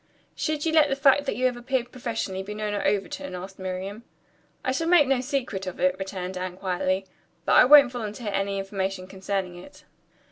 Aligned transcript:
"Shall 0.33 0.55
you 0.55 0.71
let 0.71 0.89
the 0.89 0.95
fact 0.95 1.27
that 1.27 1.35
you 1.35 1.45
have 1.45 1.55
appeared 1.55 1.91
professionally 1.91 2.41
be 2.41 2.55
known 2.55 2.73
at 2.73 2.87
Overton?" 2.87 3.35
asked 3.35 3.59
Miriam. 3.59 4.03
"I 4.65 4.71
shall 4.71 4.87
make 4.87 5.05
no 5.05 5.21
secret 5.21 5.67
of 5.67 5.79
it," 5.79 5.95
returned 5.99 6.39
Anne 6.39 6.57
quietly, 6.57 7.05
"but 7.45 7.53
I 7.53 7.65
won't 7.65 7.91
volunteer 7.91 8.31
any 8.33 8.57
information 8.57 9.05
concerning 9.05 9.57
it." 9.57 9.83